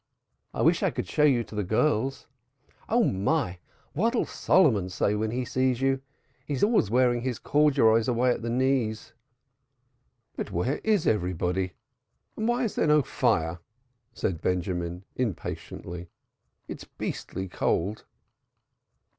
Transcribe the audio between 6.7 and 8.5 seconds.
wearing his corduroys away at the